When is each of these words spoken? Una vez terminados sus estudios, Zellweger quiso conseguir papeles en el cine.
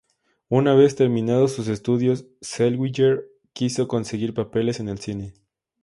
Una 0.49 0.73
vez 0.73 0.95
terminados 0.95 1.51
sus 1.51 1.67
estudios, 1.67 2.25
Zellweger 2.43 3.23
quiso 3.53 3.87
conseguir 3.87 4.33
papeles 4.33 4.79
en 4.79 4.89
el 4.89 4.97
cine. 4.97 5.35